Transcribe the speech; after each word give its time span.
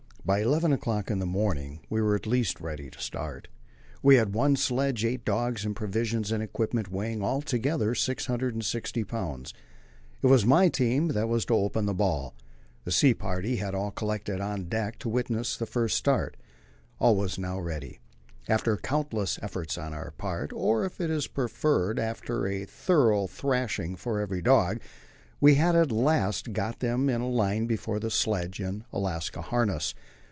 By 0.23 0.41
eleven 0.43 0.71
o'clock 0.71 1.09
in 1.11 1.17
the 1.17 1.25
morning 1.25 1.79
we 1.89 1.99
were 1.99 2.13
at 2.15 2.27
last 2.27 2.61
ready 2.61 2.91
to 2.91 2.99
start. 2.99 3.47
We 4.03 4.15
had 4.15 4.35
one 4.35 4.55
sledge, 4.55 5.03
eight 5.03 5.25
dogs 5.25 5.65
and 5.65 5.75
provisions 5.75 6.31
and 6.31 6.43
equipment 6.43 6.91
weighing 6.91 7.23
altogether 7.23 7.95
660 7.95 9.03
pounds. 9.03 9.51
It 10.21 10.27
was 10.27 10.45
my 10.45 10.69
team 10.69 11.07
that 11.09 11.27
was 11.27 11.43
to 11.45 11.55
open 11.55 11.87
the 11.87 11.95
ball. 11.95 12.35
The 12.85 12.91
sea 12.91 13.15
party 13.15 13.55
had 13.55 13.73
all 13.73 13.89
collected 13.91 14.39
on 14.39 14.69
deck 14.69 14.99
to 14.99 15.09
witness 15.09 15.57
the 15.57 15.65
first 15.65 15.97
start. 15.97 16.37
All 16.99 17.15
was 17.15 17.39
now 17.39 17.59
ready; 17.59 17.99
after 18.47 18.77
countless 18.77 19.39
efforts 19.41 19.75
on 19.75 19.91
our 19.91 20.11
part, 20.11 20.53
or, 20.53 20.85
if 20.85 21.01
it 21.01 21.09
is 21.09 21.25
preferred, 21.27 21.97
after 21.99 22.45
a 22.45 22.63
thorough 22.65 23.25
thrashing 23.25 23.95
for 23.95 24.19
every 24.19 24.43
dog, 24.43 24.79
we 25.41 25.55
had 25.55 25.75
at 25.75 25.91
last 25.91 26.53
got 26.53 26.79
them 26.81 27.09
in 27.09 27.19
a 27.19 27.27
line 27.27 27.65
before 27.65 27.99
the 27.99 28.11
sledge 28.11 28.59
in 28.61 28.83
Alaska 28.93 29.41
harness. 29.41 29.95